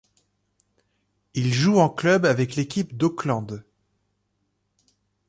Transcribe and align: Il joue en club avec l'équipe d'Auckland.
Il 1.35 1.53
joue 1.53 1.77
en 1.77 1.87
club 1.87 2.25
avec 2.25 2.55
l'équipe 2.55 2.97
d'Auckland. 2.97 3.63